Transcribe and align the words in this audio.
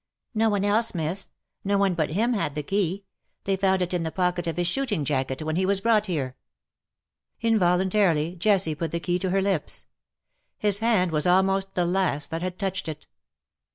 "No 0.33 0.49
one 0.49 0.65
else, 0.65 0.95
Miss. 0.95 1.29
No 1.63 1.77
one 1.77 1.93
but 1.93 2.09
him 2.09 2.33
had 2.33 2.55
the 2.55 2.63
key. 2.63 3.05
They 3.43 3.55
found 3.55 3.83
it 3.83 3.93
in 3.93 4.01
the 4.01 4.11
pocket 4.11 4.47
of 4.47 4.57
his 4.57 4.65
shooting 4.67 5.05
jacket 5.05 5.43
when 5.43 5.57
he 5.57 5.63
was 5.67 5.79
brought 5.79 6.07
here.'^ 6.07 6.33
Involuntarily, 7.41 8.35
Jessie 8.35 8.73
put 8.73 8.89
the 8.91 8.99
key 8.99 9.19
to 9.19 9.29
her 9.29 9.43
lips. 9.43 9.85
His 10.57 10.79
hand 10.79 11.11
was 11.11 11.27
almost 11.27 11.75
the 11.75 11.85
last 11.85 12.31
that 12.31 12.41
had 12.41 12.57
touched 12.57 12.87
it. 12.87 13.05